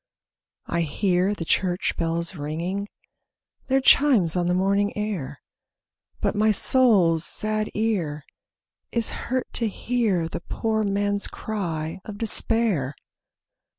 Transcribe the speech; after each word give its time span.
I 0.65 0.81
hear 0.81 1.35
the 1.35 1.45
church 1.45 1.95
bells 1.95 2.33
ringing 2.33 2.87
Their 3.67 3.81
chimes 3.81 4.35
on 4.35 4.47
the 4.47 4.55
morning 4.55 4.97
air; 4.97 5.43
But 6.21 6.33
my 6.33 6.49
soul's 6.49 7.23
sad 7.23 7.69
ear 7.75 8.23
is 8.91 9.11
hurt 9.11 9.45
to 9.53 9.67
hear 9.67 10.27
The 10.27 10.41
poor 10.41 10.83
man's 10.83 11.27
cry 11.27 11.99
of 12.03 12.17
despair. 12.17 12.95